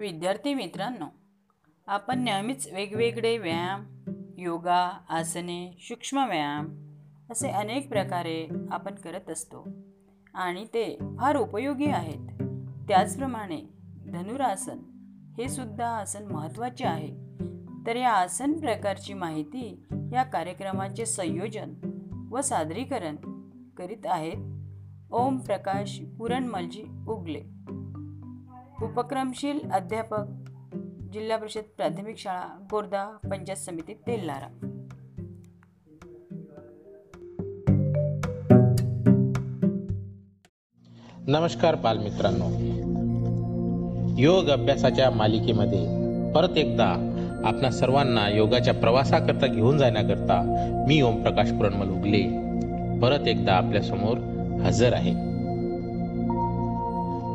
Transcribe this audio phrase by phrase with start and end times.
[0.00, 1.06] विद्यार्थी मित्रांनो
[1.86, 3.84] आपण नेहमीच वेगवेगळे व्यायाम
[4.38, 6.68] योगा आसने सूक्ष्म व्यायाम
[7.30, 9.68] असे अनेक प्रकारे आपण करत असतो
[10.34, 12.26] आणि ते फार उपयोगी आहेत.
[12.88, 13.60] त्याचप्रमाणे
[14.12, 14.78] धनुरासन
[15.38, 17.10] हे सुद्धा आसन महत्त्वाचे आहे.
[17.86, 21.74] तर या आसन प्रकारची माहिती या कार्यक्रमाचे संयोजन
[22.30, 23.16] व सादरीकरण
[23.78, 24.36] करीत आहेत.
[25.10, 27.59] ओम प्रकाश पुरणमलजी उगले.
[28.82, 30.22] उपक्रमशील अध्यापक
[31.12, 34.48] जिल्हा परिषद प्राथमिक शाळा गोरदा पंचायत समिती तेल्हारा
[41.26, 42.44] नमस्कार बालमित्रांनो.
[44.18, 45.86] योग अभ्यासाच्या मालिकेमध्ये
[46.32, 46.86] परत एकदा
[47.44, 50.42] आपणा सर्वांना योगाच्या प्रवासाकरता घेऊन जाण्याकरता
[50.88, 52.22] मी ओमप्रकाश पुरणमल उगले.
[53.00, 54.18] परत एकदा आपल्यासमोर
[54.64, 55.12] हजर आहे.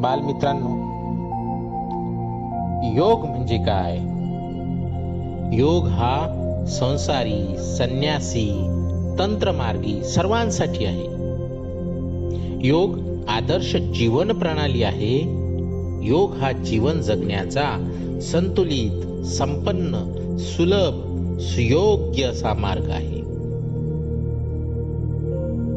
[0.00, 0.91] बालमित्रांनो
[2.84, 3.96] योग म्हणजे काय?
[5.56, 6.38] योग हा
[6.68, 8.50] संसारी संन्यासी
[9.18, 11.06] तंत्रमार्गी सर्वांसाठी आहे.
[12.68, 15.20] योग आदर्श जीवन प्रणाली आहे.
[16.02, 23.22] योग हा जीवन जगण्याचा संतुलित संपन्न सुलभ सुयोग्य असा मार्ग आहे.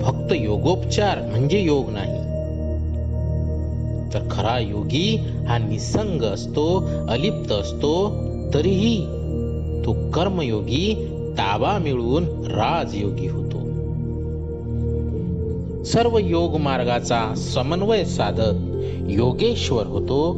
[0.00, 2.33] फक्त योगोपचार म्हणजे योग नाही.
[4.14, 5.16] तर खरा योगी
[5.48, 8.10] हा निसंग असतो अलिप्त असतो
[8.54, 9.06] तरीही
[9.84, 13.54] तो कर्मयोगी ताबा मिळवून राजयोगी होतो.
[15.84, 18.54] सर्व योग मार्गाचा समन्वय साधत
[19.10, 20.32] योगेश्वर होतो.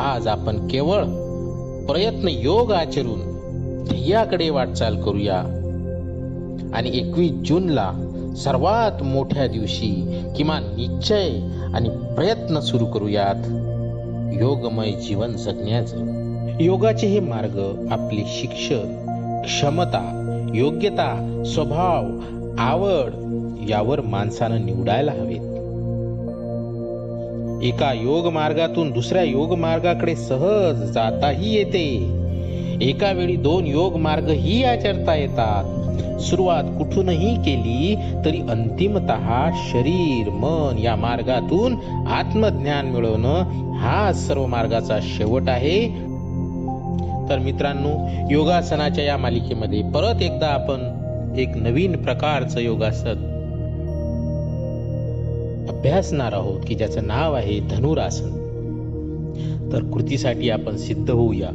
[0.00, 1.04] आज आपण केवळ
[1.86, 3.20] प्रयत्न योग आचरून
[3.88, 5.44] ध्येयाकडे वाटचाल करूया.
[6.74, 7.92] आणि एकवीस जूनला
[8.36, 11.30] सर्वात मोठ्या दिवशी किमान निश्चय
[11.74, 13.34] आणि प्रयत्न सुरू करूयात.
[14.42, 15.96] योगमय जीवन जगण्याचं.
[16.60, 19.04] योगाचे हे मार्ग आपले शिक्षण
[19.42, 20.14] क्षमता
[20.54, 22.04] योग्यता स्वभाव
[22.58, 23.10] आवड
[23.68, 25.48] यावर माणसानं निवडायला हवेत.
[27.62, 32.18] एका योग मार्गातून दुसऱ्या योग मार्गाकडे सहज जाताही येते.
[32.82, 35.77] एका वेळी दोन योग मार्ग ही आचरता येतात.
[36.20, 39.12] सुरुवात कुठूनही केली तरी अंतिमत
[39.72, 41.76] शरीर मन या मार्गातून
[42.06, 43.42] आत्मज्ञान मिळवणं
[43.74, 46.08] हा सर्व मार्गाचा शेवट आहे.
[47.28, 50.98] तर मित्रांनो योगासनाच्या या मालिकेमध्ये परत एकदा आपण
[51.38, 53.34] एक नवीन प्रकारचं योगासन
[55.70, 58.44] अभ्यासणार आहोत की ज्याचं नाव आहे धनुरासन.
[59.72, 61.48] तर कृतीसाठी आपण सिद्ध होऊया.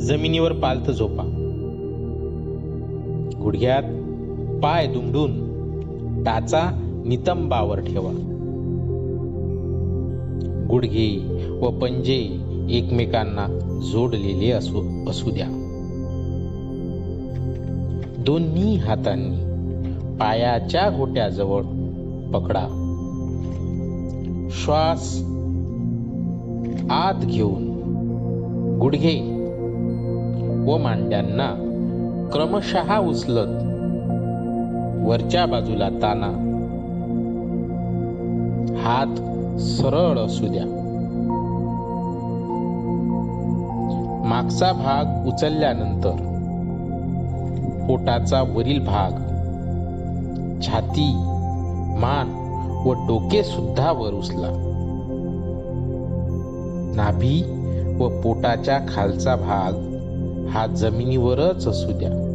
[0.00, 1.39] जमिनीवर पालत झोपा.
[3.42, 3.82] गुडघ्यात
[4.62, 5.50] पाय दुमडून
[6.22, 6.62] टाचा
[7.06, 8.10] नितंबावर ठेवा.
[10.70, 12.38] गुडघे व पंजे
[12.70, 13.46] एकमेकांना
[13.92, 15.46] जोडलेले असू असू द्या.
[18.18, 19.36] दोन्ही हातांनी
[20.16, 21.62] पायाच्या घोट्याजवळ
[22.32, 22.66] पकडा.
[24.50, 25.22] श्वास
[26.90, 27.70] आत घेऊन
[28.80, 29.20] गुडघे
[30.66, 31.69] व मांड्यांना
[32.32, 33.48] क्रमशः उचलत
[35.06, 36.46] वरच्या बाजूला ताना.
[38.78, 39.16] हात
[39.60, 40.64] सरळ असू द्या.
[44.24, 46.16] मागचा भाग उचलल्यानंतर
[47.88, 49.10] पोटाचा वरील भाग
[50.62, 51.12] छाती
[52.00, 52.32] मान
[52.86, 54.66] व डोके सुद्धा वर उचला.
[56.96, 57.42] नाभी
[58.00, 59.89] व पोटाच्या खालचा भाग
[60.50, 62.26] हा जमिनीवरच असू द्या.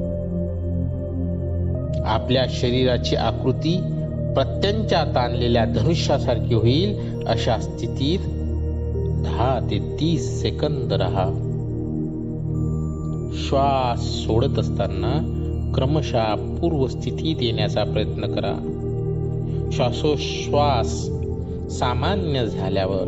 [2.06, 3.82] आपल्या शरीराची आकृती
[4.34, 8.20] प्रत्यंचात आणलेल्या धनुष्यासारखी होईल अशा स्थितीत
[9.24, 11.52] दहा ते तीस सेकंद राहा.
[13.34, 15.32] श्वास सोडत असताना
[15.76, 18.82] क्रमशः पूर्व स्थितीत येण्याचा प्रयत्न करा.
[19.72, 21.10] श्वासोश्वास
[21.80, 23.08] सामान्य झाल्यावर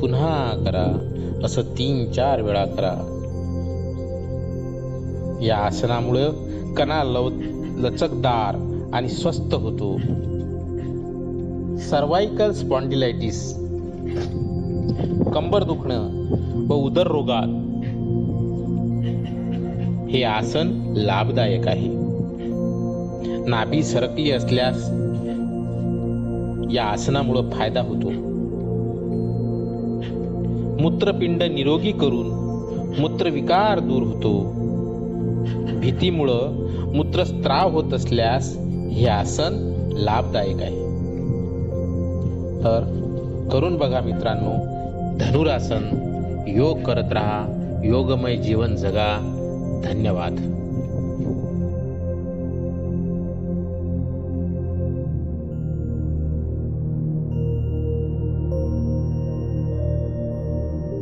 [0.00, 1.08] पुन्हा करा.
[1.44, 3.18] असं तीन चार वेळा करा.
[5.42, 6.30] या आसनामुळं
[6.74, 7.30] कणा लव
[7.76, 9.98] लचकदार आणि स्वस्त होतो.
[11.78, 13.54] Cervical spondylitis.
[15.34, 16.08] कंबर दुखणं
[16.68, 17.48] व उदर रोगात.
[20.10, 21.88] हे आसन लाभदायक आहे.
[23.46, 24.90] नाभी सरकली असल्यास
[26.74, 28.10] या आसनामुळं फायदा होतो.
[30.82, 32.26] मूत्रपिंड निरोगी करून
[33.00, 34.61] मूत्रविकार दूर होतो.
[35.80, 36.52] भीतीमुळं
[36.94, 38.56] मूत्रस्त्राव होत असल्यास
[38.92, 39.52] हे आसन
[39.92, 40.76] लाभदायक आहे.
[42.64, 42.98] तर
[43.52, 44.52] करून बघा मित्रांनो
[45.18, 46.08] धनुरासन
[46.46, 47.46] योग करत राहा
[47.84, 49.38] योगमय जीवन जगा.
[49.84, 50.61] धन्यवाद.